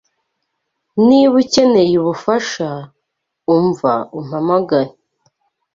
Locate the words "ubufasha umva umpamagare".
2.01-4.91